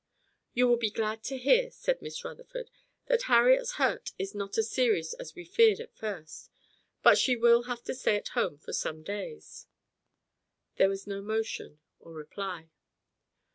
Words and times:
"You 0.55 0.67
will 0.67 0.77
be 0.77 0.89
glad 0.89 1.21
to 1.25 1.37
hear," 1.37 1.69
said 1.69 2.01
Miss 2.01 2.23
Rutherford, 2.25 2.71
"that 3.05 3.21
Harriet's 3.29 3.73
hurt 3.73 4.13
is 4.17 4.33
not 4.33 4.57
as 4.57 4.67
serious 4.71 5.13
as 5.13 5.35
we 5.35 5.45
feared 5.45 5.79
at 5.79 5.93
first. 5.95 6.49
But 7.03 7.19
she 7.19 7.35
will 7.35 7.61
have 7.69 7.83
to 7.83 7.93
stay 7.93 8.15
at 8.15 8.29
home 8.29 8.57
for 8.57 8.73
some 8.73 9.03
days." 9.03 9.67
There 10.77 10.89
was 10.89 11.05
no 11.05 11.21
motion, 11.21 11.81
or 11.99 12.13
reply. 12.13 12.71